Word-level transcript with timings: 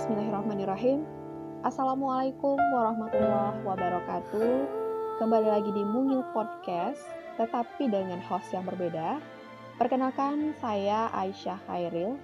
Bismillahirrahmanirrahim. 0.00 1.04
Assalamualaikum 1.60 2.56
warahmatullahi 2.56 3.60
wabarakatuh. 3.68 4.52
Kembali 5.20 5.44
lagi 5.44 5.68
di 5.76 5.84
Mungil 5.84 6.24
Podcast, 6.32 7.04
tetapi 7.36 7.84
dengan 7.84 8.16
host 8.24 8.48
yang 8.48 8.64
berbeda. 8.64 9.20
Perkenalkan, 9.76 10.56
saya 10.56 11.12
Aisyah 11.12 11.60
Khairil. 11.68 12.16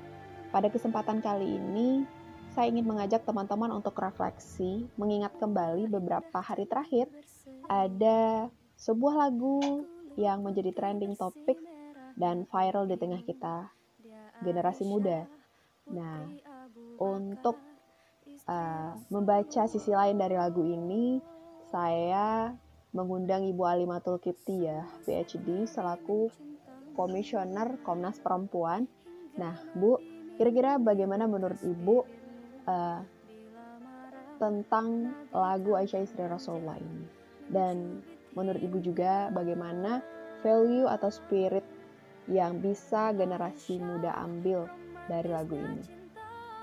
Pada 0.48 0.72
kesempatan 0.72 1.20
kali 1.20 1.60
ini, 1.60 2.08
saya 2.56 2.72
ingin 2.72 2.88
mengajak 2.88 3.28
teman-teman 3.28 3.68
untuk 3.68 3.92
refleksi, 4.00 4.88
mengingat 4.96 5.36
kembali 5.36 5.84
beberapa 5.92 6.40
hari 6.40 6.64
terakhir 6.64 7.12
ada 7.68 8.48
sebuah 8.80 9.28
lagu 9.28 9.84
yang 10.16 10.40
menjadi 10.40 10.72
trending 10.72 11.12
topik 11.12 11.60
dan 12.16 12.48
viral 12.48 12.88
di 12.88 12.96
tengah 12.96 13.20
kita, 13.20 13.68
generasi 14.40 14.88
muda. 14.88 15.28
Nah, 15.92 16.24
untuk 16.96 17.65
uh, 18.46 18.94
membaca 19.10 19.66
sisi 19.66 19.90
lain 19.90 20.18
dari 20.18 20.38
lagu 20.38 20.62
ini, 20.62 21.18
saya 21.70 22.54
mengundang 22.94 23.44
Ibu 23.44 23.62
Alimatul 23.66 24.22
Kiptiah, 24.22 24.86
PhD, 25.04 25.68
selaku 25.68 26.32
Komisioner 26.96 27.76
Komnas 27.84 28.16
Perempuan. 28.22 28.88
Nah, 29.36 29.60
Bu, 29.76 30.00
kira-kira 30.40 30.80
bagaimana 30.80 31.28
menurut 31.28 31.60
Ibu 31.60 31.96
uh, 32.64 33.00
tentang 34.40 35.12
lagu 35.28 35.76
Aisyah 35.76 36.00
Istri 36.00 36.24
Rasulullah 36.24 36.80
ini? 36.80 37.04
Dan 37.52 38.00
menurut 38.32 38.62
Ibu 38.64 38.80
juga 38.80 39.28
bagaimana 39.28 40.00
value 40.40 40.88
atau 40.88 41.12
spirit 41.12 41.64
yang 42.26 42.58
bisa 42.64 43.12
generasi 43.12 43.76
muda 43.76 44.16
ambil 44.16 44.66
dari 45.06 45.28
lagu 45.28 45.60
ini? 45.60 46.05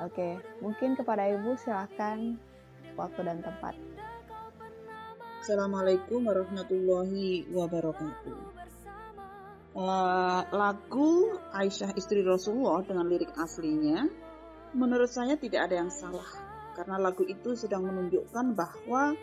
Oke, 0.02 0.42
mungkin 0.58 0.98
kepada 0.98 1.30
Ibu 1.30 1.54
silakan 1.62 2.42
waktu 2.98 3.20
dan 3.22 3.46
tempat. 3.46 3.78
Assalamualaikum 5.46 6.26
warahmatullahi 6.26 7.46
wabarakatuh. 7.54 8.66
Uh, 9.74 10.42
lagu 10.54 11.34
Aisyah 11.54 11.94
istri 11.98 12.26
Rasulullah 12.26 12.82
dengan 12.86 13.06
lirik 13.06 13.34
aslinya, 13.38 14.10
menurut 14.74 15.10
saya 15.10 15.38
tidak 15.38 15.70
ada 15.70 15.86
yang 15.86 15.92
salah 15.94 16.26
karena 16.74 16.98
lagu 16.98 17.22
itu 17.26 17.54
sedang 17.54 17.86
menunjukkan 17.86 18.58
bahwa 18.58 19.14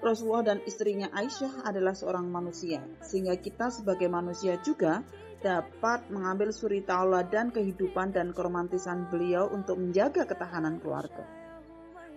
Rasulullah 0.00 0.56
dan 0.56 0.58
istrinya 0.64 1.12
Aisyah 1.12 1.68
adalah 1.68 1.92
seorang 1.92 2.24
manusia, 2.24 2.80
sehingga 3.04 3.36
kita 3.36 3.68
sebagai 3.68 4.08
manusia 4.08 4.56
juga 4.64 5.04
dapat 5.44 6.08
mengambil 6.08 6.52
suri 6.52 6.80
tauladan 6.84 7.52
kehidupan 7.52 8.12
dan 8.12 8.32
keromantisan 8.32 9.12
beliau 9.12 9.48
untuk 9.52 9.76
menjaga 9.76 10.24
ketahanan 10.24 10.80
keluarga. 10.80 11.24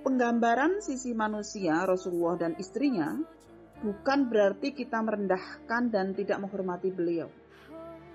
Penggambaran 0.03 0.83
sisi 0.83 1.15
manusia 1.15 1.87
Rasulullah 1.87 2.35
dan 2.35 2.59
istrinya 2.59 3.15
bukan 3.79 4.27
berarti 4.27 4.75
kita 4.75 4.99
merendahkan 4.99 5.91
dan 5.91 6.11
tidak 6.15 6.43
menghormati 6.43 6.91
beliau. 6.91 7.31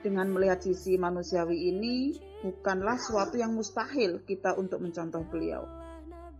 Dengan 0.01 0.29
melihat 0.33 0.65
sisi 0.65 0.97
manusiawi 0.97 1.73
ini, 1.73 2.13
bukanlah 2.45 2.97
suatu 3.01 3.41
yang 3.41 3.57
mustahil 3.57 4.25
kita 4.25 4.57
untuk 4.57 4.81
mencontoh 4.85 5.25
beliau. 5.29 5.65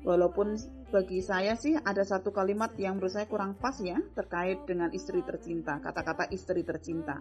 Walaupun 0.07 0.55
bagi 0.89 1.21
saya 1.21 1.59
sih 1.59 1.75
ada 1.75 2.01
satu 2.07 2.31
kalimat 2.31 2.73
yang 2.79 2.97
menurut 2.97 3.13
saya 3.13 3.27
kurang 3.27 3.59
pas 3.59 3.75
ya 3.83 3.99
terkait 4.15 4.63
dengan 4.65 4.89
istri 4.95 5.21
tercinta, 5.27 5.83
kata-kata 5.83 6.31
istri 6.31 6.63
tercinta. 6.63 7.19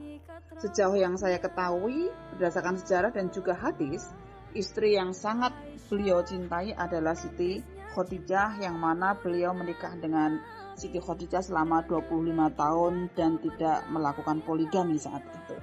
Sejauh 0.62 0.96
yang 0.96 1.18
saya 1.18 1.42
ketahui 1.42 2.08
berdasarkan 2.38 2.78
sejarah 2.78 3.12
dan 3.12 3.34
juga 3.34 3.58
hadis, 3.58 4.06
istri 4.54 4.96
yang 4.96 5.12
sangat 5.12 5.52
beliau 5.90 6.22
cintai 6.22 6.72
adalah 6.78 7.18
Siti 7.18 7.60
Khadijah 7.98 8.62
yang 8.62 8.78
mana 8.78 9.18
beliau 9.18 9.58
menikah 9.58 9.98
dengan 9.98 10.38
Siti 10.78 11.02
Khadijah 11.02 11.42
selama 11.42 11.82
25 11.90 12.14
tahun 12.54 12.94
dan 13.18 13.42
tidak 13.42 13.90
melakukan 13.90 14.46
poligami 14.46 15.02
saat 15.02 15.26
itu. 15.26 15.58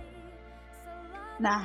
Nah, 1.38 1.62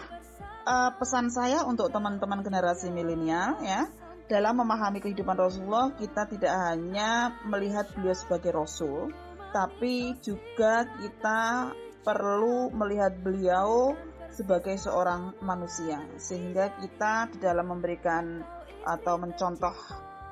eh, 0.69 0.91
pesan 0.93 1.33
saya 1.33 1.65
untuk 1.65 1.89
teman-teman 1.89 2.45
generasi 2.45 2.93
milenial 2.93 3.57
ya, 3.65 3.89
dalam 4.29 4.61
memahami 4.61 5.01
kehidupan 5.01 5.33
Rasulullah, 5.33 5.89
kita 5.97 6.29
tidak 6.29 6.53
hanya 6.69 7.33
melihat 7.49 7.89
beliau 7.97 8.13
sebagai 8.13 8.53
Rasul, 8.53 9.09
tapi 9.49 10.13
juga 10.21 10.85
kita 10.85 11.73
perlu 12.05 12.69
melihat 12.69 13.17
beliau 13.17 13.97
sebagai 14.29 14.77
seorang 14.77 15.33
manusia, 15.41 16.05
sehingga 16.21 16.77
kita 16.77 17.33
di 17.33 17.41
dalam 17.41 17.73
memberikan 17.73 18.45
atau 18.85 19.17
mencontoh 19.17 19.73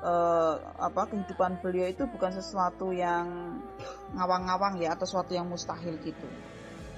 eh, 0.06 0.54
apa 0.78 1.10
kehidupan 1.10 1.58
beliau 1.58 1.90
itu 1.90 2.06
bukan 2.06 2.38
sesuatu 2.38 2.94
yang 2.94 3.58
ngawang-ngawang 4.14 4.78
ya 4.78 4.94
atau 4.94 5.10
sesuatu 5.10 5.34
yang 5.34 5.50
mustahil 5.50 5.98
gitu. 6.06 6.28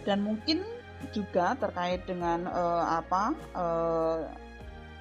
Dan 0.04 0.20
mungkin 0.20 0.62
juga 1.16 1.56
terkait 1.56 2.04
dengan 2.04 2.44
eh, 2.44 2.84
apa 3.00 3.32
eh, 3.56 4.49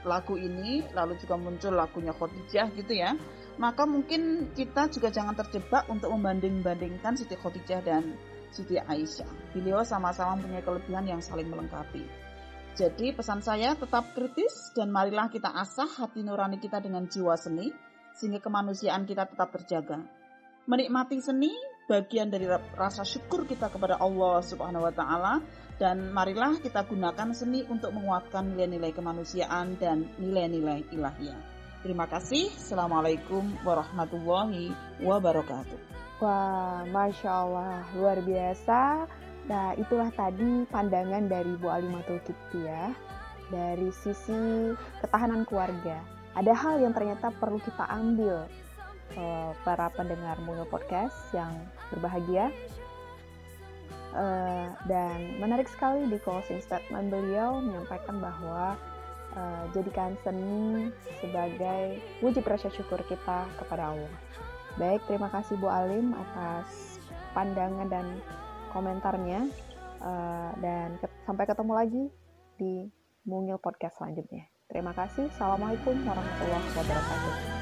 lagu 0.07 0.39
ini 0.39 0.85
lalu 0.95 1.19
juga 1.19 1.35
muncul 1.35 1.75
lagunya 1.75 2.15
Khadijah 2.15 2.67
gitu 2.75 2.93
ya. 2.95 3.15
Maka 3.59 3.83
mungkin 3.83 4.51
kita 4.55 4.87
juga 4.87 5.11
jangan 5.11 5.35
terjebak 5.35 5.83
untuk 5.91 6.15
membanding-bandingkan 6.15 7.19
Siti 7.19 7.35
Khadijah 7.35 7.83
dan 7.83 8.15
Siti 8.55 8.79
Aisyah. 8.79 9.27
Beliau 9.51 9.83
sama-sama 9.83 10.39
punya 10.39 10.63
kelebihan 10.63 11.03
yang 11.03 11.19
saling 11.19 11.51
melengkapi. 11.51 12.07
Jadi 12.79 13.11
pesan 13.11 13.43
saya 13.43 13.75
tetap 13.75 14.15
kritis 14.15 14.71
dan 14.71 14.87
marilah 14.87 15.27
kita 15.27 15.51
asah 15.51 15.89
hati 15.89 16.23
nurani 16.23 16.63
kita 16.63 16.79
dengan 16.79 17.11
jiwa 17.11 17.35
seni 17.35 17.75
sehingga 18.15 18.39
kemanusiaan 18.39 19.03
kita 19.03 19.27
tetap 19.27 19.51
terjaga. 19.51 19.99
Menikmati 20.63 21.19
seni 21.19 21.51
bagian 21.89 22.29
dari 22.29 22.45
rasa 22.77 23.01
syukur 23.01 23.49
kita 23.49 23.65
kepada 23.73 23.97
Allah 23.97 24.45
Subhanahu 24.45 24.85
wa 24.85 24.93
taala 24.93 25.41
dan 25.81 26.13
marilah 26.13 26.61
kita 26.61 26.85
gunakan 26.85 27.33
seni 27.33 27.65
untuk 27.65 27.89
menguatkan 27.97 28.53
nilai-nilai 28.53 28.93
kemanusiaan 28.93 29.73
dan 29.81 30.05
nilai-nilai 30.21 30.85
ilahiyah. 30.93 31.41
Terima 31.81 32.05
kasih. 32.05 32.53
Assalamualaikum 32.53 33.41
warahmatullahi 33.65 34.69
wabarakatuh. 35.01 35.79
Wah, 36.19 36.83
Masya 36.91 37.31
Allah, 37.31 37.87
luar 37.95 38.19
biasa. 38.21 39.07
Nah, 39.47 39.73
itulah 39.79 40.11
tadi 40.13 40.67
pandangan 40.67 41.25
dari 41.25 41.55
Bu 41.55 41.71
Alimatul 41.71 42.19
ya, 42.53 42.91
dari 43.49 43.89
sisi 43.95 44.75
ketahanan 44.99 45.47
keluarga. 45.47 46.03
Ada 46.35 46.53
hal 46.53 46.83
yang 46.83 46.93
ternyata 46.93 47.31
perlu 47.33 47.57
kita 47.63 47.87
ambil 47.87 48.45
uh, 49.17 49.55
para 49.63 49.89
pendengar 49.93 50.37
Mungil 50.43 50.67
Podcast 50.67 51.15
yang 51.33 51.55
berbahagia 51.93 52.51
Uh, 54.09 54.73
dan 54.89 55.37
menarik 55.37 55.69
sekali 55.69 56.09
di 56.09 56.17
closing 56.25 56.57
statement 56.65 57.13
beliau 57.13 57.61
menyampaikan 57.61 58.17
bahwa 58.17 58.73
uh, 59.37 59.63
jadikan 59.69 60.17
seni 60.25 60.89
sebagai 61.21 62.01
wujud 62.17 62.41
rasa 62.41 62.73
syukur 62.73 62.97
kita 63.05 63.45
kepada 63.61 63.93
Allah. 63.93 64.13
Baik, 64.81 65.05
terima 65.05 65.29
kasih 65.29 65.61
Bu 65.61 65.69
Alim 65.69 66.17
atas 66.17 66.97
pandangan 67.37 67.85
dan 67.85 68.05
komentarnya. 68.73 69.45
Uh, 70.01 70.57
dan 70.63 70.97
ke 70.97 71.05
sampai 71.29 71.45
ketemu 71.45 71.73
lagi 71.75 72.03
di 72.57 72.87
Mungil 73.29 73.61
Podcast 73.61 74.01
selanjutnya. 74.01 74.49
Terima 74.71 74.95
kasih. 74.95 75.29
Assalamualaikum 75.37 76.01
warahmatullahi 76.01 76.65
wabarakatuh. 76.73 77.58